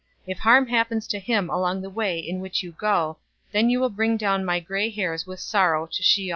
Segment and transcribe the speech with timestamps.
[0.25, 3.17] If harm happens to him along the way in which you go,
[3.51, 6.29] then you will bring down my gray hairs with sorrow to Sheol."